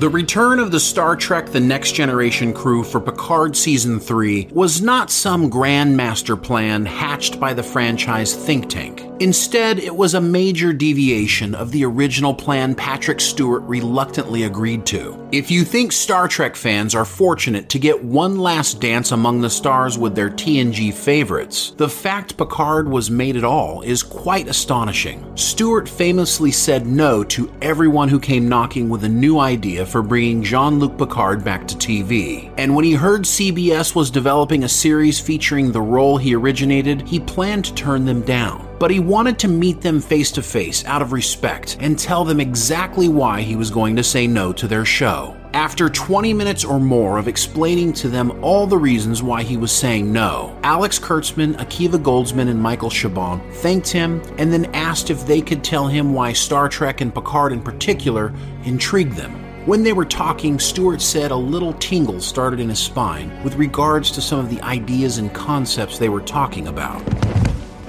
The 0.00 0.08
return 0.08 0.60
of 0.60 0.70
the 0.70 0.80
Star 0.80 1.14
Trek 1.14 1.50
The 1.50 1.60
Next 1.60 1.92
Generation 1.92 2.54
crew 2.54 2.84
for 2.84 3.02
Picard 3.02 3.54
Season 3.54 4.00
3 4.00 4.48
was 4.50 4.80
not 4.80 5.10
some 5.10 5.50
grand 5.50 5.94
master 5.94 6.36
plan 6.36 6.86
hatched 6.86 7.38
by 7.38 7.52
the 7.52 7.62
franchise 7.62 8.34
think 8.34 8.70
tank. 8.70 9.09
Instead, 9.20 9.78
it 9.78 9.94
was 9.94 10.14
a 10.14 10.20
major 10.20 10.72
deviation 10.72 11.54
of 11.54 11.72
the 11.72 11.84
original 11.84 12.32
plan 12.32 12.74
Patrick 12.74 13.20
Stewart 13.20 13.62
reluctantly 13.64 14.44
agreed 14.44 14.86
to. 14.86 15.28
If 15.30 15.50
you 15.50 15.62
think 15.62 15.92
Star 15.92 16.26
Trek 16.26 16.56
fans 16.56 16.94
are 16.94 17.04
fortunate 17.04 17.68
to 17.68 17.78
get 17.78 18.02
one 18.02 18.38
last 18.38 18.80
dance 18.80 19.12
among 19.12 19.42
the 19.42 19.50
stars 19.50 19.98
with 19.98 20.14
their 20.14 20.30
TNG 20.30 20.94
favorites, 20.94 21.74
the 21.76 21.88
fact 21.88 22.38
Picard 22.38 22.88
was 22.88 23.10
made 23.10 23.36
at 23.36 23.44
all 23.44 23.82
is 23.82 24.02
quite 24.02 24.48
astonishing. 24.48 25.30
Stewart 25.36 25.86
famously 25.86 26.50
said 26.50 26.86
no 26.86 27.22
to 27.24 27.52
everyone 27.60 28.08
who 28.08 28.18
came 28.18 28.48
knocking 28.48 28.88
with 28.88 29.04
a 29.04 29.08
new 29.08 29.38
idea 29.38 29.84
for 29.84 30.00
bringing 30.00 30.42
Jean 30.42 30.78
Luc 30.78 30.96
Picard 30.96 31.44
back 31.44 31.68
to 31.68 31.74
TV. 31.76 32.50
And 32.56 32.74
when 32.74 32.86
he 32.86 32.94
heard 32.94 33.24
CBS 33.24 33.94
was 33.94 34.10
developing 34.10 34.64
a 34.64 34.68
series 34.68 35.20
featuring 35.20 35.72
the 35.72 35.82
role 35.82 36.16
he 36.16 36.34
originated, 36.34 37.06
he 37.06 37.20
planned 37.20 37.66
to 37.66 37.74
turn 37.74 38.06
them 38.06 38.22
down 38.22 38.69
but 38.80 38.90
he 38.90 38.98
wanted 38.98 39.38
to 39.38 39.46
meet 39.46 39.82
them 39.82 40.00
face 40.00 40.32
to 40.32 40.42
face 40.42 40.84
out 40.86 41.02
of 41.02 41.12
respect 41.12 41.76
and 41.80 41.98
tell 41.98 42.24
them 42.24 42.40
exactly 42.40 43.08
why 43.08 43.42
he 43.42 43.54
was 43.54 43.70
going 43.70 43.94
to 43.94 44.02
say 44.02 44.26
no 44.26 44.54
to 44.54 44.66
their 44.66 44.86
show. 44.86 45.36
After 45.52 45.90
20 45.90 46.32
minutes 46.32 46.64
or 46.64 46.80
more 46.80 47.18
of 47.18 47.28
explaining 47.28 47.92
to 47.94 48.08
them 48.08 48.42
all 48.42 48.66
the 48.66 48.78
reasons 48.78 49.22
why 49.22 49.42
he 49.42 49.58
was 49.58 49.70
saying 49.70 50.10
no, 50.10 50.58
Alex 50.62 50.98
Kurtzman, 50.98 51.56
Akiva 51.56 52.02
Goldsman, 52.02 52.48
and 52.48 52.60
Michael 52.60 52.88
Chabon 52.88 53.40
thanked 53.56 53.88
him 53.88 54.22
and 54.38 54.50
then 54.50 54.64
asked 54.74 55.10
if 55.10 55.26
they 55.26 55.42
could 55.42 55.62
tell 55.62 55.86
him 55.86 56.14
why 56.14 56.32
Star 56.32 56.68
Trek 56.68 57.02
and 57.02 57.14
Picard 57.14 57.52
in 57.52 57.60
particular 57.60 58.32
intrigued 58.64 59.14
them. 59.14 59.32
When 59.66 59.82
they 59.82 59.92
were 59.92 60.06
talking, 60.06 60.58
Stewart 60.58 61.02
said 61.02 61.32
a 61.32 61.36
little 61.36 61.74
tingle 61.74 62.20
started 62.20 62.60
in 62.60 62.70
his 62.70 62.78
spine 62.78 63.44
with 63.44 63.56
regards 63.56 64.10
to 64.12 64.22
some 64.22 64.38
of 64.38 64.48
the 64.48 64.62
ideas 64.62 65.18
and 65.18 65.34
concepts 65.34 65.98
they 65.98 66.08
were 66.08 66.22
talking 66.22 66.68
about. 66.68 67.02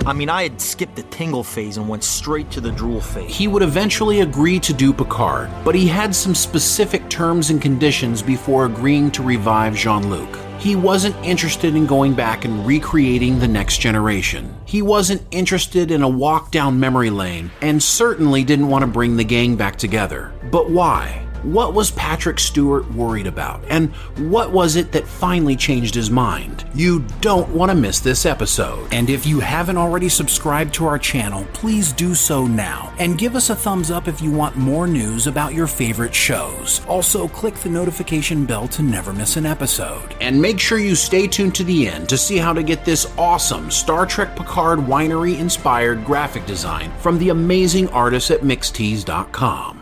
I 0.05 0.13
mean, 0.13 0.29
I 0.29 0.43
had 0.43 0.59
skipped 0.59 0.95
the 0.95 1.03
tingle 1.03 1.43
phase 1.43 1.77
and 1.77 1.87
went 1.87 2.03
straight 2.03 2.49
to 2.51 2.61
the 2.61 2.71
drool 2.71 3.01
phase. 3.01 3.35
He 3.35 3.47
would 3.47 3.61
eventually 3.61 4.21
agree 4.21 4.59
to 4.59 4.73
do 4.73 4.91
Picard, 4.91 5.49
but 5.63 5.75
he 5.75 5.87
had 5.87 6.15
some 6.15 6.33
specific 6.33 7.07
terms 7.09 7.51
and 7.51 7.61
conditions 7.61 8.21
before 8.21 8.65
agreeing 8.65 9.11
to 9.11 9.21
revive 9.21 9.75
Jean 9.75 10.09
Luc. 10.09 10.39
He 10.59 10.75
wasn't 10.75 11.15
interested 11.25 11.75
in 11.75 11.85
going 11.85 12.13
back 12.13 12.45
and 12.45 12.65
recreating 12.65 13.39
the 13.39 13.47
next 13.47 13.77
generation. 13.77 14.55
He 14.65 14.81
wasn't 14.81 15.25
interested 15.31 15.91
in 15.91 16.03
a 16.03 16.09
walk 16.09 16.51
down 16.51 16.79
memory 16.79 17.09
lane, 17.09 17.51
and 17.61 17.81
certainly 17.81 18.43
didn't 18.43 18.69
want 18.69 18.83
to 18.83 18.87
bring 18.87 19.17
the 19.17 19.23
gang 19.23 19.55
back 19.55 19.75
together. 19.75 20.31
But 20.51 20.69
why? 20.69 21.27
What 21.43 21.73
was 21.73 21.89
Patrick 21.91 22.39
Stewart 22.39 22.89
worried 22.93 23.25
about? 23.25 23.63
And 23.67 23.91
what 24.29 24.51
was 24.51 24.75
it 24.75 24.91
that 24.91 25.07
finally 25.07 25.55
changed 25.55 25.95
his 25.95 26.11
mind? 26.11 26.65
You 26.75 26.99
don't 27.19 27.49
want 27.49 27.71
to 27.71 27.75
miss 27.75 27.99
this 27.99 28.27
episode. 28.27 28.87
And 28.93 29.09
if 29.09 29.25
you 29.25 29.39
haven't 29.39 29.77
already 29.77 30.07
subscribed 30.07 30.73
to 30.75 30.85
our 30.85 30.99
channel, 30.99 31.47
please 31.53 31.93
do 31.93 32.13
so 32.13 32.45
now. 32.45 32.93
And 32.99 33.17
give 33.17 33.35
us 33.35 33.49
a 33.49 33.55
thumbs 33.55 33.89
up 33.89 34.07
if 34.07 34.21
you 34.21 34.31
want 34.31 34.55
more 34.55 34.85
news 34.85 35.25
about 35.25 35.55
your 35.55 35.65
favorite 35.65 36.13
shows. 36.13 36.85
Also, 36.87 37.27
click 37.27 37.55
the 37.55 37.69
notification 37.69 38.45
bell 38.45 38.67
to 38.67 38.83
never 38.83 39.11
miss 39.11 39.35
an 39.35 39.47
episode. 39.47 40.15
And 40.21 40.39
make 40.39 40.59
sure 40.59 40.77
you 40.77 40.93
stay 40.93 41.25
tuned 41.25 41.55
to 41.55 41.63
the 41.63 41.87
end 41.87 42.07
to 42.09 42.17
see 42.17 42.37
how 42.37 42.53
to 42.53 42.61
get 42.61 42.85
this 42.85 43.11
awesome 43.17 43.71
Star 43.71 44.05
Trek 44.05 44.35
Picard 44.35 44.77
winery 44.79 45.39
inspired 45.39 46.05
graphic 46.05 46.45
design 46.45 46.91
from 46.99 47.17
the 47.17 47.29
amazing 47.29 47.89
artists 47.89 48.29
at 48.29 48.41
Mixtease.com. 48.41 49.80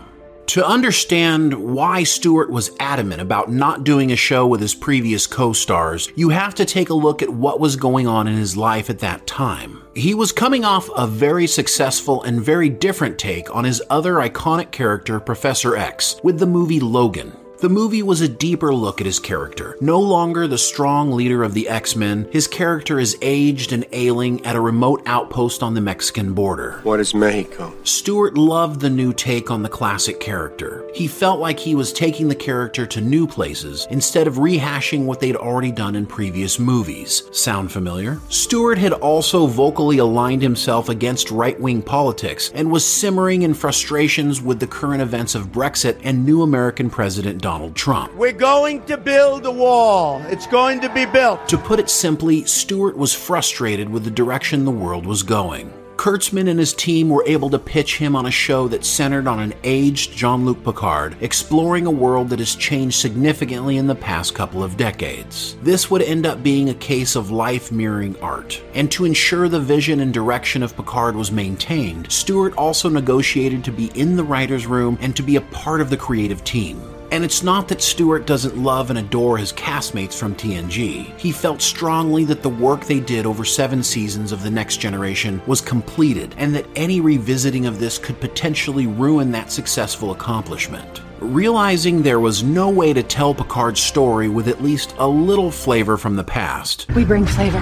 To 0.50 0.66
understand 0.66 1.54
why 1.54 2.02
Stewart 2.02 2.50
was 2.50 2.72
adamant 2.80 3.20
about 3.20 3.52
not 3.52 3.84
doing 3.84 4.10
a 4.10 4.16
show 4.16 4.48
with 4.48 4.60
his 4.60 4.74
previous 4.74 5.24
co 5.24 5.52
stars, 5.52 6.10
you 6.16 6.30
have 6.30 6.56
to 6.56 6.64
take 6.64 6.90
a 6.90 6.94
look 6.94 7.22
at 7.22 7.30
what 7.32 7.60
was 7.60 7.76
going 7.76 8.08
on 8.08 8.26
in 8.26 8.34
his 8.36 8.56
life 8.56 8.90
at 8.90 8.98
that 8.98 9.28
time. 9.28 9.80
He 9.94 10.12
was 10.12 10.32
coming 10.32 10.64
off 10.64 10.90
a 10.96 11.06
very 11.06 11.46
successful 11.46 12.24
and 12.24 12.42
very 12.42 12.68
different 12.68 13.16
take 13.16 13.54
on 13.54 13.62
his 13.62 13.80
other 13.90 14.14
iconic 14.14 14.72
character, 14.72 15.20
Professor 15.20 15.76
X, 15.76 16.16
with 16.24 16.40
the 16.40 16.46
movie 16.46 16.80
Logan. 16.80 17.30
The 17.60 17.68
movie 17.68 18.02
was 18.02 18.22
a 18.22 18.28
deeper 18.28 18.72
look 18.72 19.02
at 19.02 19.06
his 19.06 19.18
character. 19.18 19.76
No 19.82 20.00
longer 20.00 20.46
the 20.46 20.56
strong 20.56 21.12
leader 21.12 21.42
of 21.42 21.52
the 21.52 21.68
X 21.68 21.94
Men, 21.94 22.26
his 22.32 22.46
character 22.46 22.98
is 22.98 23.18
aged 23.20 23.74
and 23.74 23.84
ailing 23.92 24.42
at 24.46 24.56
a 24.56 24.60
remote 24.60 25.02
outpost 25.04 25.62
on 25.62 25.74
the 25.74 25.80
Mexican 25.82 26.32
border. 26.32 26.80
What 26.84 27.00
is 27.00 27.12
Mexico? 27.12 27.74
Stewart 27.84 28.38
loved 28.38 28.80
the 28.80 28.88
new 28.88 29.12
take 29.12 29.50
on 29.50 29.62
the 29.62 29.68
classic 29.68 30.20
character. 30.20 30.88
He 30.94 31.06
felt 31.06 31.38
like 31.38 31.60
he 31.60 31.74
was 31.74 31.92
taking 31.92 32.28
the 32.28 32.34
character 32.34 32.86
to 32.86 33.00
new 33.02 33.26
places 33.26 33.86
instead 33.90 34.26
of 34.26 34.36
rehashing 34.36 35.04
what 35.04 35.20
they'd 35.20 35.36
already 35.36 35.70
done 35.70 35.96
in 35.96 36.06
previous 36.06 36.58
movies. 36.58 37.24
Sound 37.30 37.70
familiar? 37.70 38.20
Stewart 38.30 38.78
had 38.78 38.94
also 38.94 39.46
vocally 39.46 39.98
aligned 39.98 40.40
himself 40.40 40.88
against 40.88 41.30
right 41.30 41.60
wing 41.60 41.82
politics 41.82 42.50
and 42.54 42.70
was 42.70 42.86
simmering 42.86 43.42
in 43.42 43.52
frustrations 43.52 44.40
with 44.40 44.60
the 44.60 44.66
current 44.66 45.02
events 45.02 45.34
of 45.34 45.52
Brexit 45.52 46.00
and 46.02 46.24
new 46.24 46.40
American 46.40 46.88
President 46.88 47.42
Donald 47.42 47.49
Trump. 47.74 48.14
We're 48.14 48.32
going 48.32 48.84
to 48.84 48.96
build 48.96 49.44
a 49.44 49.50
wall. 49.50 50.22
It's 50.26 50.46
going 50.46 50.80
to 50.80 50.88
be 50.88 51.04
built. 51.04 51.48
To 51.48 51.58
put 51.58 51.80
it 51.80 51.90
simply, 51.90 52.44
Stewart 52.44 52.96
was 52.96 53.12
frustrated 53.12 53.88
with 53.88 54.04
the 54.04 54.10
direction 54.10 54.64
the 54.64 54.70
world 54.70 55.04
was 55.04 55.22
going. 55.22 55.72
Kurtzman 55.96 56.48
and 56.48 56.58
his 56.58 56.72
team 56.72 57.10
were 57.10 57.24
able 57.26 57.50
to 57.50 57.58
pitch 57.58 57.98
him 57.98 58.16
on 58.16 58.24
a 58.24 58.30
show 58.30 58.68
that 58.68 58.86
centered 58.86 59.26
on 59.26 59.38
an 59.38 59.52
aged 59.64 60.12
Jean 60.12 60.46
Luc 60.46 60.64
Picard, 60.64 61.14
exploring 61.20 61.84
a 61.84 61.90
world 61.90 62.30
that 62.30 62.38
has 62.38 62.54
changed 62.54 62.98
significantly 62.98 63.76
in 63.76 63.86
the 63.86 63.94
past 63.94 64.34
couple 64.34 64.64
of 64.64 64.78
decades. 64.78 65.58
This 65.62 65.90
would 65.90 66.00
end 66.00 66.24
up 66.24 66.42
being 66.42 66.70
a 66.70 66.74
case 66.74 67.16
of 67.16 67.30
life 67.30 67.70
mirroring 67.70 68.18
art. 68.22 68.62
And 68.72 68.90
to 68.92 69.04
ensure 69.04 69.46
the 69.50 69.60
vision 69.60 70.00
and 70.00 70.14
direction 70.14 70.62
of 70.62 70.74
Picard 70.74 71.16
was 71.16 71.30
maintained, 71.30 72.10
Stewart 72.10 72.54
also 72.56 72.88
negotiated 72.88 73.62
to 73.64 73.70
be 73.70 73.90
in 73.94 74.16
the 74.16 74.24
writer's 74.24 74.66
room 74.66 74.96
and 75.02 75.14
to 75.16 75.22
be 75.22 75.36
a 75.36 75.42
part 75.42 75.82
of 75.82 75.90
the 75.90 75.98
creative 75.98 76.42
team. 76.44 76.80
And 77.12 77.24
it's 77.24 77.42
not 77.42 77.66
that 77.68 77.82
Stewart 77.82 78.24
doesn't 78.24 78.56
love 78.56 78.90
and 78.90 78.98
adore 78.98 79.36
his 79.36 79.52
castmates 79.52 80.14
from 80.14 80.36
TNG. 80.36 81.18
He 81.18 81.32
felt 81.32 81.60
strongly 81.60 82.24
that 82.26 82.42
the 82.42 82.48
work 82.48 82.84
they 82.84 83.00
did 83.00 83.26
over 83.26 83.44
seven 83.44 83.82
seasons 83.82 84.30
of 84.30 84.44
The 84.44 84.50
Next 84.50 84.76
Generation 84.76 85.42
was 85.46 85.60
completed, 85.60 86.34
and 86.38 86.54
that 86.54 86.66
any 86.76 87.00
revisiting 87.00 87.66
of 87.66 87.80
this 87.80 87.98
could 87.98 88.20
potentially 88.20 88.86
ruin 88.86 89.32
that 89.32 89.50
successful 89.50 90.12
accomplishment. 90.12 91.02
Realizing 91.20 92.02
there 92.02 92.18
was 92.18 92.42
no 92.42 92.70
way 92.70 92.94
to 92.94 93.02
tell 93.02 93.34
Picard's 93.34 93.80
story 93.80 94.30
with 94.30 94.48
at 94.48 94.62
least 94.62 94.94
a 94.96 95.06
little 95.06 95.50
flavor 95.50 95.98
from 95.98 96.16
the 96.16 96.24
past, 96.24 96.86
We 96.94 97.04
bring 97.04 97.26
flavor. 97.26 97.60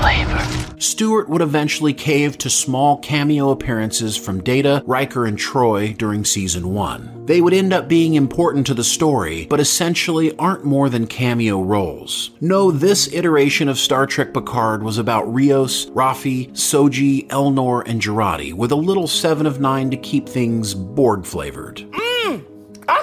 Flavor. 0.00 0.80
Stewart 0.80 1.28
would 1.28 1.40
eventually 1.40 1.92
cave 1.94 2.38
to 2.38 2.50
small 2.50 2.98
cameo 2.98 3.50
appearances 3.50 4.16
from 4.16 4.42
Data, 4.42 4.82
Riker, 4.84 5.26
and 5.26 5.38
Troi 5.38 5.96
during 5.96 6.24
season 6.24 6.74
1. 6.74 7.26
They 7.26 7.40
would 7.40 7.54
end 7.54 7.72
up 7.72 7.88
being 7.88 8.14
important 8.14 8.66
to 8.66 8.74
the 8.74 8.82
story, 8.82 9.46
but 9.48 9.60
essentially 9.60 10.36
aren't 10.36 10.64
more 10.64 10.88
than 10.88 11.06
cameo 11.06 11.62
roles. 11.62 12.30
No, 12.40 12.72
this 12.72 13.12
iteration 13.12 13.68
of 13.68 13.78
Star 13.78 14.06
Trek 14.06 14.34
Picard 14.34 14.82
was 14.82 14.98
about 14.98 15.32
Rios, 15.32 15.86
Raffi, 15.90 16.50
Soji, 16.52 17.28
Elnor, 17.28 17.82
and 17.86 18.00
Jurati, 18.00 18.54
with 18.54 18.72
a 18.72 18.76
little 18.76 19.06
7 19.06 19.46
of 19.46 19.60
9 19.60 19.90
to 19.90 19.96
keep 19.96 20.28
things 20.28 20.74
Borg 20.74 21.24
flavored. 21.24 21.84
I 21.92 22.07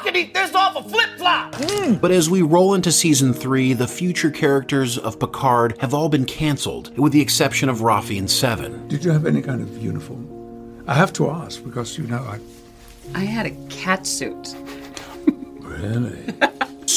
could 0.06 0.16
eat 0.16 0.34
this 0.34 0.54
off 0.54 0.76
a 0.76 0.88
flip 0.88 1.10
flop. 1.18 1.56
Hmm. 1.58 1.96
But 1.96 2.12
as 2.12 2.30
we 2.30 2.44
roll 2.44 2.76
into 2.76 2.92
season 2.92 3.34
3, 3.34 3.74
the 3.74 3.88
future 3.88 4.30
characters 4.30 4.98
of 4.98 5.20
Picard 5.20 5.78
have 5.80 5.94
all 5.94 6.10
been 6.10 6.26
cancelled, 6.26 6.96
with 6.98 7.12
the 7.12 7.22
exception 7.22 7.70
of 7.70 7.80
Raffi 7.80 8.20
and 8.20 8.30
Seven. 8.30 8.88
Did 8.88 9.04
you 9.04 9.12
have 9.12 9.26
any 9.26 9.42
kind 9.42 9.62
of 9.62 9.82
uniform? 9.82 10.84
I 10.88 10.94
have 10.94 11.12
to 11.14 11.32
ask 11.32 11.64
because 11.64 11.98
you 11.98 12.06
know 12.06 12.20
I 12.20 12.40
I 13.16 13.26
had 13.26 13.48
a 13.48 13.52
cat 13.70 14.06
suit. 14.06 14.56
really. 15.60 16.15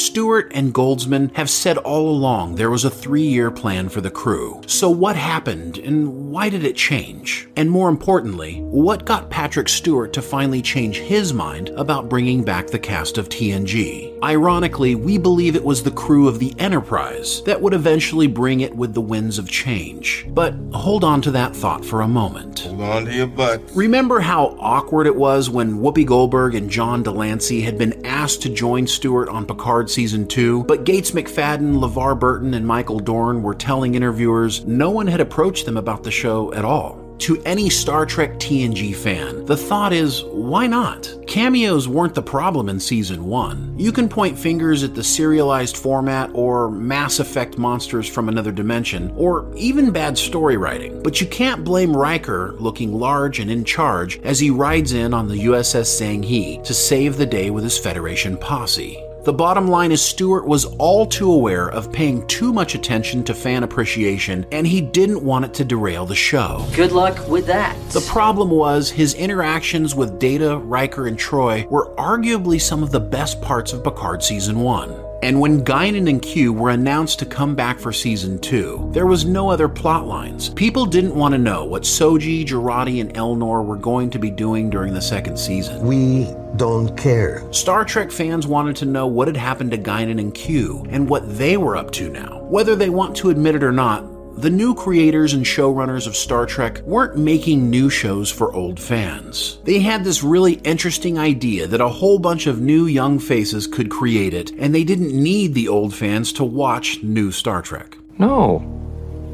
Stewart 0.09 0.51
and 0.55 0.73
Goldsman 0.73 1.31
have 1.35 1.51
said 1.51 1.77
all 1.77 2.09
along 2.09 2.55
there 2.55 2.71
was 2.71 2.83
a 2.83 2.89
three 2.89 3.27
year 3.27 3.51
plan 3.51 3.89
for 3.89 4.01
the 4.01 4.09
crew. 4.09 4.59
So, 4.65 4.89
what 4.89 5.15
happened 5.15 5.77
and 5.77 6.31
why 6.31 6.49
did 6.49 6.63
it 6.63 6.75
change? 6.75 7.47
And 7.55 7.69
more 7.69 7.89
importantly, 7.89 8.59
what 8.61 9.05
got 9.05 9.29
Patrick 9.29 9.69
Stewart 9.69 10.11
to 10.13 10.23
finally 10.23 10.63
change 10.63 10.97
his 10.97 11.31
mind 11.31 11.69
about 11.77 12.09
bringing 12.09 12.43
back 12.43 12.65
the 12.65 12.79
cast 12.79 13.19
of 13.19 13.29
TNG? 13.29 14.08
Ironically, 14.21 14.95
we 14.95 15.17
believe 15.17 15.55
it 15.55 15.63
was 15.63 15.81
the 15.81 15.91
crew 15.91 16.27
of 16.27 16.39
the 16.39 16.53
Enterprise 16.59 17.41
that 17.43 17.61
would 17.61 17.73
eventually 17.73 18.27
bring 18.27 18.59
it 18.59 18.75
with 18.75 18.93
the 18.93 19.01
winds 19.01 19.39
of 19.39 19.49
change. 19.49 20.25
But 20.29 20.55
hold 20.73 21.05
on 21.05 21.21
to 21.21 21.31
that 21.31 21.55
thought 21.55 21.85
for 21.85 22.01
a 22.01 22.07
moment. 22.07 22.59
Hold 22.59 22.81
on 22.81 23.05
to 23.05 23.13
your 23.13 23.27
butt. 23.27 23.61
Remember 23.73 24.19
how 24.19 24.57
awkward 24.59 25.07
it 25.07 25.15
was 25.15 25.49
when 25.49 25.79
Whoopi 25.79 26.05
Goldberg 26.05 26.53
and 26.55 26.69
John 26.69 27.01
de 27.01 27.11
Lancie 27.11 27.61
had 27.61 27.77
been 27.77 28.05
asked 28.05 28.41
to 28.41 28.49
join 28.49 28.87
Stewart 28.87 29.29
on 29.29 29.45
Picard 29.45 29.89
season 29.89 30.27
2, 30.27 30.65
but 30.65 30.83
Gates 30.83 31.11
McFadden, 31.11 31.77
LeVar 31.77 32.19
Burton, 32.19 32.53
and 32.53 32.67
Michael 32.67 32.99
Dorn 32.99 33.41
were 33.41 33.55
telling 33.55 33.95
interviewers 33.95 34.65
no 34.65 34.89
one 34.89 35.07
had 35.07 35.21
approached 35.21 35.65
them 35.65 35.77
about 35.77 36.03
the 36.03 36.11
show 36.11 36.53
at 36.53 36.65
all. 36.65 36.98
To 37.19 37.41
any 37.43 37.69
Star 37.69 38.05
Trek 38.05 38.39
TNG 38.39 38.95
fan, 38.95 39.43
the 39.45 39.57
thought 39.57 39.91
is, 39.91 40.23
why 40.23 40.67
not? 40.67 41.13
Cameos 41.27 41.85
weren't 41.85 42.15
the 42.15 42.21
problem 42.21 42.69
in 42.69 42.79
Season 42.79 43.25
1. 43.25 43.75
You 43.77 43.91
can 43.91 44.07
point 44.07 44.39
fingers 44.39 44.83
at 44.83 44.95
the 44.95 45.03
serialized 45.03 45.75
format 45.75 46.31
or 46.33 46.71
Mass 46.71 47.19
Effect 47.19 47.57
monsters 47.57 48.07
from 48.07 48.29
another 48.29 48.53
dimension, 48.53 49.11
or 49.17 49.51
even 49.55 49.91
bad 49.91 50.17
story 50.17 50.55
writing, 50.55 51.03
but 51.03 51.19
you 51.19 51.27
can't 51.27 51.65
blame 51.65 51.95
Riker 51.95 52.55
looking 52.57 52.93
large 52.93 53.39
and 53.39 53.51
in 53.51 53.65
charge 53.65 54.17
as 54.19 54.39
he 54.39 54.49
rides 54.49 54.93
in 54.93 55.13
on 55.13 55.27
the 55.27 55.43
USS 55.45 56.01
Zheng 56.01 56.23
He 56.23 56.61
to 56.63 56.73
save 56.73 57.17
the 57.17 57.25
day 57.25 57.49
with 57.49 57.65
his 57.65 57.77
Federation 57.77 58.37
posse. 58.37 59.03
The 59.23 59.33
bottom 59.33 59.67
line 59.67 59.91
is 59.91 60.01
Stewart 60.01 60.45
was 60.45 60.65
all 60.77 61.05
too 61.05 61.31
aware 61.31 61.69
of 61.69 61.91
paying 61.91 62.25
too 62.27 62.53
much 62.53 62.73
attention 62.73 63.23
to 63.25 63.33
fan 63.33 63.63
appreciation, 63.63 64.45
and 64.51 64.65
he 64.65 64.79
didn't 64.79 65.23
want 65.23 65.43
it 65.43 65.53
to 65.55 65.65
derail 65.65 66.05
the 66.05 66.15
show. 66.15 66.65
Good 66.73 66.93
luck 66.93 67.27
with 67.27 67.45
that. 67.47 67.77
The 67.89 68.01
problem 68.01 68.49
was 68.49 68.89
his 68.89 69.15
interactions 69.15 69.93
with 69.93 70.19
Data, 70.19 70.57
Riker, 70.57 71.07
and 71.07 71.17
Troi 71.17 71.67
were 71.69 71.93
arguably 71.95 72.61
some 72.61 72.81
of 72.81 72.91
the 72.91 72.99
best 72.99 73.41
parts 73.41 73.73
of 73.73 73.83
Picard 73.83 74.23
Season 74.23 74.59
1. 74.59 75.08
And 75.21 75.41
when 75.41 75.65
Guinan 75.65 76.09
and 76.09 76.21
Q 76.21 76.53
were 76.53 76.69
announced 76.69 77.19
to 77.19 77.25
come 77.25 77.53
back 77.53 77.77
for 77.77 77.91
season 77.91 78.39
2, 78.39 78.91
there 78.93 79.05
was 79.05 79.25
no 79.25 79.49
other 79.49 79.67
plot 79.67 80.07
lines. 80.07 80.49
People 80.49 80.85
didn't 80.85 81.15
want 81.15 81.33
to 81.33 81.37
know 81.37 81.65
what 81.65 81.83
Soji, 81.83 82.45
Jurati, 82.45 83.01
and 83.01 83.13
Elnor 83.15 83.65
were 83.65 83.75
going 83.75 84.09
to 84.11 84.19
be 84.19 84.31
doing 84.31 84.69
during 84.69 84.93
the 84.93 85.01
second 85.01 85.37
season. 85.37 85.85
We 85.85 86.33
don't 86.55 86.95
care. 86.97 87.43
Star 87.51 87.83
Trek 87.83 88.11
fans 88.11 88.47
wanted 88.47 88.77
to 88.77 88.85
know 88.85 89.07
what 89.07 89.27
had 89.27 89.35
happened 89.35 89.71
to 89.71 89.77
Guinan 89.77 90.19
and 90.19 90.33
Q 90.33 90.85
and 90.89 91.09
what 91.09 91.37
they 91.37 91.57
were 91.57 91.75
up 91.75 91.91
to 91.91 92.09
now. 92.09 92.39
Whether 92.43 92.75
they 92.75 92.89
want 92.89 93.15
to 93.17 93.29
admit 93.29 93.55
it 93.55 93.63
or 93.63 93.73
not, 93.73 94.05
the 94.37 94.49
new 94.49 94.73
creators 94.73 95.33
and 95.33 95.45
showrunners 95.45 96.07
of 96.07 96.15
Star 96.15 96.45
Trek 96.45 96.81
weren't 96.83 97.17
making 97.17 97.69
new 97.69 97.89
shows 97.89 98.31
for 98.31 98.53
old 98.53 98.79
fans. 98.79 99.59
They 99.65 99.79
had 99.79 100.03
this 100.03 100.23
really 100.23 100.53
interesting 100.63 101.17
idea 101.17 101.67
that 101.67 101.81
a 101.81 101.89
whole 101.89 102.19
bunch 102.19 102.47
of 102.47 102.61
new 102.61 102.85
young 102.85 103.19
faces 103.19 103.67
could 103.67 103.89
create 103.89 104.33
it, 104.33 104.51
and 104.51 104.73
they 104.73 104.83
didn't 104.83 105.11
need 105.11 105.53
the 105.53 105.67
old 105.67 105.93
fans 105.93 106.31
to 106.33 106.43
watch 106.43 107.03
new 107.03 107.31
Star 107.31 107.61
Trek. 107.61 107.97
No. 108.17 108.63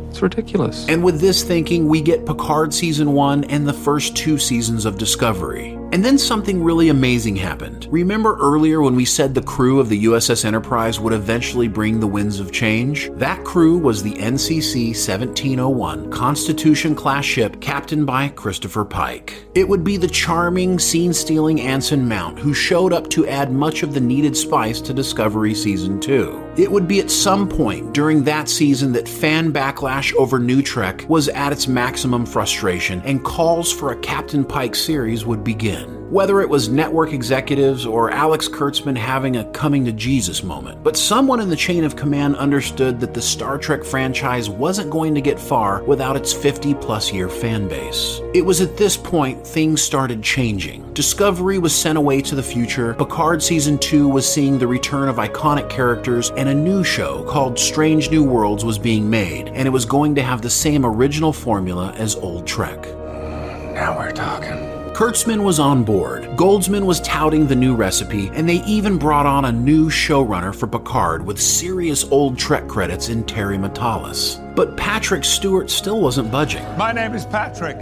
It's 0.09 0.21
ridiculous. 0.21 0.87
And 0.87 1.03
with 1.03 1.19
this 1.19 1.43
thinking, 1.43 1.87
we 1.87 2.01
get 2.01 2.25
Picard 2.25 2.73
Season 2.73 3.13
1 3.13 3.43
and 3.45 3.67
the 3.67 3.73
first 3.73 4.15
two 4.15 4.39
seasons 4.39 4.85
of 4.85 4.97
Discovery. 4.97 5.74
And 5.95 6.03
then 6.03 6.17
something 6.17 6.61
really 6.61 6.89
amazing 6.89 7.37
happened. 7.37 7.87
Remember 7.89 8.35
earlier 8.35 8.81
when 8.81 8.97
we 8.97 9.05
said 9.05 9.33
the 9.33 9.41
crew 9.41 9.79
of 9.79 9.87
the 9.87 10.03
USS 10.03 10.43
Enterprise 10.43 10.99
would 10.99 11.13
eventually 11.13 11.69
bring 11.69 12.01
the 12.01 12.05
winds 12.05 12.41
of 12.41 12.51
change? 12.51 13.09
That 13.13 13.45
crew 13.45 13.77
was 13.77 14.03
the 14.03 14.15
NCC 14.15 14.87
1701 14.87 16.11
Constitution 16.11 16.95
class 16.95 17.23
ship 17.23 17.61
captained 17.61 18.05
by 18.05 18.27
Christopher 18.27 18.83
Pike. 18.83 19.45
It 19.55 19.69
would 19.69 19.85
be 19.85 19.95
the 19.95 20.09
charming, 20.09 20.79
scene 20.79 21.13
stealing 21.13 21.61
Anson 21.61 22.09
Mount 22.09 22.39
who 22.39 22.53
showed 22.53 22.91
up 22.91 23.09
to 23.11 23.25
add 23.29 23.53
much 23.53 23.81
of 23.81 23.93
the 23.93 24.01
needed 24.01 24.35
spice 24.35 24.81
to 24.81 24.93
Discovery 24.93 25.55
Season 25.55 26.01
2. 26.01 26.55
It 26.57 26.69
would 26.69 26.89
be 26.89 26.99
at 26.99 27.09
some 27.09 27.47
point 27.47 27.93
during 27.93 28.21
that 28.25 28.49
season 28.49 28.91
that 28.91 29.07
fan 29.07 29.53
backlash 29.53 30.13
over 30.15 30.39
New 30.39 30.61
Trek 30.61 31.05
was 31.07 31.29
at 31.29 31.53
its 31.53 31.69
maximum 31.69 32.25
frustration 32.25 33.01
and 33.05 33.23
calls 33.23 33.71
for 33.71 33.93
a 33.93 33.99
Captain 34.01 34.43
Pike 34.43 34.75
series 34.75 35.25
would 35.25 35.41
begin. 35.41 35.84
Whether 36.15 36.39
it 36.39 36.49
was 36.49 36.69
network 36.69 37.11
executives 37.11 37.85
or 37.85 38.09
Alex 38.09 38.47
Kurtzman 38.47 38.95
having 38.95 39.35
a 39.35 39.51
coming 39.51 39.83
to 39.83 39.91
Jesus 39.91 40.43
moment, 40.43 40.81
but 40.81 40.95
someone 40.95 41.41
in 41.41 41.49
the 41.49 41.57
chain 41.57 41.83
of 41.83 41.97
command 41.97 42.37
understood 42.37 43.01
that 43.01 43.13
the 43.13 43.21
Star 43.21 43.57
Trek 43.57 43.83
franchise 43.83 44.49
wasn't 44.49 44.91
going 44.91 45.13
to 45.13 45.19
get 45.19 45.37
far 45.37 45.83
without 45.83 46.15
its 46.15 46.31
50 46.31 46.73
plus 46.75 47.11
year 47.11 47.27
fan 47.27 47.67
base. 47.67 48.21
It 48.33 48.45
was 48.45 48.61
at 48.61 48.77
this 48.77 48.95
point 48.95 49.45
things 49.45 49.81
started 49.81 50.23
changing. 50.23 50.93
Discovery 50.93 51.59
was 51.59 51.75
sent 51.75 51.97
away 51.97 52.21
to 52.21 52.35
the 52.35 52.41
future, 52.41 52.93
Picard 52.93 53.43
Season 53.43 53.77
2 53.77 54.07
was 54.07 54.25
seeing 54.25 54.57
the 54.57 54.67
return 54.67 55.09
of 55.09 55.17
iconic 55.17 55.69
characters, 55.69 56.31
and 56.37 56.47
a 56.47 56.55
new 56.55 56.81
show 56.81 57.25
called 57.25 57.59
Strange 57.59 58.09
New 58.09 58.23
Worlds 58.23 58.63
was 58.63 58.77
being 58.77 59.09
made, 59.09 59.49
and 59.49 59.67
it 59.67 59.71
was 59.71 59.83
going 59.83 60.15
to 60.15 60.23
have 60.23 60.41
the 60.41 60.49
same 60.49 60.85
original 60.85 61.33
formula 61.33 61.91
as 61.97 62.15
Old 62.15 62.47
Trek. 62.47 62.85
Now 63.73 63.97
we're 63.97 64.13
talking. 64.13 64.74
Kurtzman 64.95 65.43
was 65.43 65.59
on 65.59 65.83
board. 65.83 66.23
Goldsman 66.37 66.85
was 66.85 67.01
touting 67.01 67.47
the 67.47 67.55
new 67.55 67.75
recipe, 67.75 68.29
and 68.29 68.47
they 68.47 68.63
even 68.63 68.97
brought 68.97 69.25
on 69.25 69.43
a 69.43 69.51
new 69.51 69.89
showrunner 69.89 70.55
for 70.55 70.67
Picard 70.67 71.25
with 71.25 71.37
serious 71.37 72.05
old 72.05 72.39
Trek 72.39 72.65
credits 72.69 73.09
in 73.09 73.25
Terry 73.25 73.57
Matalas. 73.57 74.39
But 74.55 74.77
Patrick 74.77 75.25
Stewart 75.25 75.69
still 75.69 75.99
wasn't 75.99 76.31
budging. 76.31 76.63
My 76.77 76.93
name 76.93 77.13
is 77.13 77.25
Patrick. 77.25 77.75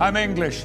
I'm 0.00 0.16
English. 0.16 0.64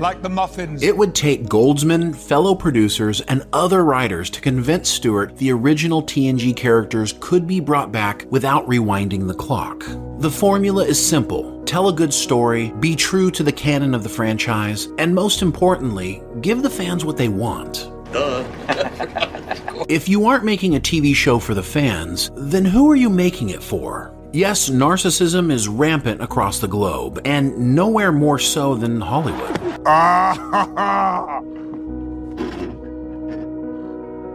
Like 0.00 0.20
the 0.20 0.28
muffins. 0.28 0.82
It 0.82 0.96
would 0.96 1.14
take 1.14 1.44
Goldsman, 1.44 2.16
fellow 2.16 2.56
producers, 2.56 3.20
and 3.20 3.46
other 3.52 3.84
writers 3.84 4.28
to 4.30 4.40
convince 4.40 4.88
Stewart 4.88 5.36
the 5.36 5.52
original 5.52 6.02
TNG 6.02 6.56
characters 6.56 7.14
could 7.20 7.46
be 7.46 7.60
brought 7.60 7.92
back 7.92 8.26
without 8.30 8.66
rewinding 8.66 9.28
the 9.28 9.34
clock. 9.34 9.84
The 10.18 10.32
formula 10.32 10.84
is 10.84 11.04
simple 11.04 11.57
tell 11.68 11.88
a 11.88 11.92
good 11.92 12.14
story, 12.14 12.72
be 12.80 12.96
true 12.96 13.30
to 13.30 13.42
the 13.42 13.52
canon 13.52 13.94
of 13.94 14.02
the 14.02 14.08
franchise, 14.08 14.88
and 14.96 15.14
most 15.14 15.42
importantly, 15.42 16.22
give 16.40 16.62
the 16.62 16.70
fans 16.70 17.04
what 17.04 17.18
they 17.18 17.28
want. 17.28 17.90
if 19.90 20.08
you 20.08 20.24
aren't 20.26 20.44
making 20.44 20.76
a 20.76 20.80
TV 20.80 21.14
show 21.14 21.38
for 21.38 21.52
the 21.52 21.62
fans, 21.62 22.30
then 22.34 22.64
who 22.64 22.90
are 22.90 22.96
you 22.96 23.10
making 23.10 23.50
it 23.50 23.62
for? 23.62 24.14
Yes, 24.32 24.70
narcissism 24.70 25.52
is 25.52 25.68
rampant 25.68 26.22
across 26.22 26.58
the 26.58 26.68
globe, 26.68 27.20
and 27.26 27.74
nowhere 27.74 28.12
more 28.12 28.38
so 28.38 28.74
than 28.74 28.98
Hollywood. 29.02 29.60
Ah, 29.84 30.34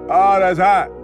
oh, 0.10 0.40
that's 0.40 0.60
hot. 0.60 1.03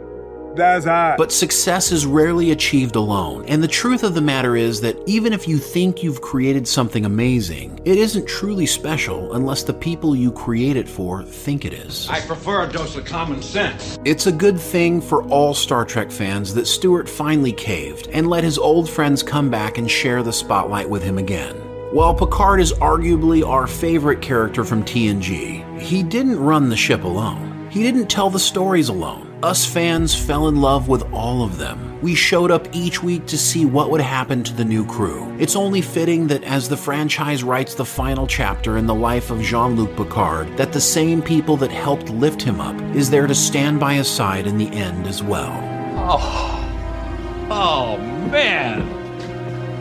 That's 0.56 0.86
hot. 0.86 1.18
But 1.18 1.32
success 1.32 1.92
is 1.92 2.06
rarely 2.06 2.52
achieved 2.52 2.96
alone, 2.96 3.46
and 3.46 3.64
the 3.64 3.68
truth 3.68 4.04
of 4.04 4.14
the 4.14 4.22
matter 4.22 4.56
is 4.56 4.82
that 4.82 4.98
even 5.06 5.34
if 5.34 5.48
you 5.48 5.58
think 5.58 6.04
you've 6.04 6.22
created 6.22 6.68
something 6.68 7.06
amazing, 7.06 7.80
it 7.86 7.98
isn't 7.98 8.28
truly 8.28 8.66
special 8.66 9.34
unless 9.34 9.64
the 9.64 9.74
people 9.74 10.16
you 10.16 10.32
create 10.32 10.76
it 10.76 10.88
for 10.88 11.24
think 11.24 11.66
it 11.66 11.74
is. 11.74 12.08
I 12.10 12.20
prefer 12.22 12.64
a 12.68 12.72
dose 12.72 12.96
of 12.96 13.06
common 13.06 13.42
sense. 13.42 14.00
It's 14.06 14.28
a 14.28 14.32
good 14.32 14.60
thing 14.60 15.02
for 15.02 15.24
all 15.30 15.54
Star 15.54 15.86
Trek 15.86 16.12
fans 16.12 16.54
that 16.54 16.68
Stewart 16.68 17.08
finally 17.08 17.54
caved 17.54 18.08
and 18.12 18.28
let 18.28 18.44
his 18.44 18.58
old 18.58 18.90
friends 18.90 19.24
come 19.24 19.50
back 19.50 19.78
and 19.78 19.90
share 19.90 20.24
the 20.24 20.34
spotlight 20.34 20.90
with 20.90 21.04
him 21.04 21.18
again. 21.18 21.56
While 21.92 22.14
Picard 22.14 22.62
is 22.62 22.74
arguably 22.74 23.48
our 23.48 23.66
favorite 23.66 24.22
character 24.22 24.64
from 24.64 24.84
TNG, 24.84 25.80
he 25.80 26.04
didn't 26.04 26.40
run 26.40 26.70
the 26.70 26.78
ship 26.78 27.04
alone. 27.04 27.68
He 27.72 27.82
didn't 27.82 28.08
tell 28.08 28.30
the 28.30 28.40
stories 28.40 28.90
alone. 28.90 29.29
Us 29.42 29.66
fans 29.66 30.14
fell 30.14 30.50
in 30.50 30.60
love 30.60 30.90
with 30.90 31.02
all 31.14 31.46
of 31.46 31.58
them. 31.58 31.98
We 32.02 32.14
showed 32.14 32.52
up 32.52 32.68
each 32.76 33.02
week 33.02 33.26
to 33.28 33.38
see 33.38 33.64
what 33.64 33.90
would 33.90 34.02
happen 34.02 34.44
to 34.44 34.54
the 34.54 34.66
new 34.66 34.86
crew. 34.86 35.34
It's 35.40 35.56
only 35.56 35.80
fitting 35.82 36.28
that 36.28 36.44
as 36.44 36.68
the 36.68 36.76
franchise 36.76 37.42
writes 37.42 37.74
the 37.74 37.86
final 37.86 38.28
chapter 38.28 38.76
in 38.76 38.86
the 38.86 38.94
life 38.94 39.32
of 39.32 39.42
Jean 39.42 39.78
Luc 39.78 39.96
Picard, 39.96 40.58
that 40.58 40.74
the 40.74 40.82
same 40.82 41.22
people 41.22 41.56
that 41.56 41.72
helped 41.72 42.10
lift 42.10 42.42
him 42.42 42.60
up 42.60 42.76
is 42.94 43.10
there 43.10 43.28
to 43.28 43.36
stand 43.36 43.80
by 43.80 43.94
his 43.94 44.10
side 44.10 44.46
in 44.46 44.58
the 44.58 44.68
end 44.74 45.08
as 45.08 45.24
well. 45.24 45.54
Oh, 45.96 47.48
oh 47.50 47.98
man. 48.30 48.82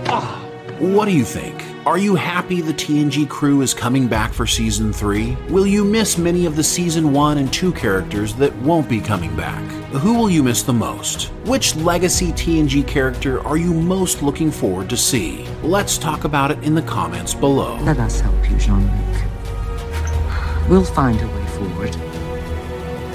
Oh. 0.07 0.38
What 0.79 1.07
do 1.07 1.11
you 1.11 1.25
think? 1.25 1.65
Are 1.89 1.99
you 1.99 2.15
happy 2.15 2.61
the 2.61 2.73
TNG 2.73 3.29
crew 3.29 3.63
is 3.63 3.75
coming 3.75 4.07
back 4.07 4.33
for 4.33 4.47
season 4.47 4.93
3? 4.93 5.37
Will 5.49 5.67
you 5.67 5.85
miss 5.85 6.17
many 6.17 6.47
of 6.47 6.55
the 6.55 6.63
season 6.63 7.13
1 7.13 7.39
and 7.39 7.53
2 7.53 7.73
characters 7.73 8.33
that 8.37 8.55
won't 8.59 8.89
be 8.89 9.01
coming 9.01 9.35
back? 9.35 9.61
Who 9.91 10.15
will 10.15 10.31
you 10.31 10.45
miss 10.45 10.63
the 10.63 10.73
most? 10.73 11.33
Which 11.47 11.75
legacy 11.75 12.29
TNG 12.29 12.87
character 12.87 13.45
are 13.45 13.57
you 13.57 13.75
most 13.75 14.23
looking 14.23 14.53
forward 14.53 14.89
to 14.91 14.97
see? 14.97 15.49
Let's 15.65 15.99
talk 15.99 16.23
about 16.23 16.53
it 16.53 16.63
in 16.63 16.77
the 16.77 16.83
comments 16.83 17.35
below. 17.35 17.77
Let 17.83 17.99
us 17.99 18.21
help 18.21 18.49
you, 18.49 18.57
Jean 18.57 18.87
Luc. 18.87 20.69
We'll 20.69 20.85
find 20.85 21.21
a 21.21 21.27
way 21.27 21.47
forward 21.47 22.18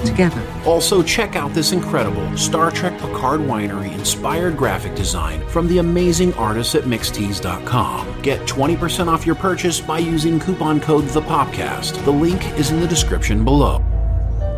together. 0.04 0.42
Also, 0.64 1.02
check 1.02 1.36
out 1.36 1.52
this 1.52 1.72
incredible 1.72 2.36
Star 2.36 2.70
Trek 2.70 2.98
Picard 3.00 3.40
Winery 3.40 3.92
inspired 3.92 4.56
graphic 4.56 4.94
design 4.94 5.46
from 5.48 5.66
the 5.68 5.78
amazing 5.78 6.32
artists 6.34 6.74
at 6.74 6.84
Mixtees.com. 6.84 8.22
Get 8.22 8.40
20% 8.46 9.08
off 9.08 9.26
your 9.26 9.34
purchase 9.34 9.80
by 9.80 9.98
using 9.98 10.38
coupon 10.38 10.80
code 10.80 11.04
THEPOPCAST. 11.04 12.04
The 12.04 12.12
link 12.12 12.44
is 12.58 12.70
in 12.70 12.80
the 12.80 12.88
description 12.88 13.44
below. 13.44 13.82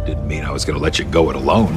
Didn't 0.07 0.29
mean 0.29 0.45
I 0.45 0.53
was 0.53 0.65
going 0.65 0.79
to 0.79 0.83
let 0.83 0.99
you 0.99 1.05
go 1.05 1.31
it 1.31 1.37
alone. 1.37 1.75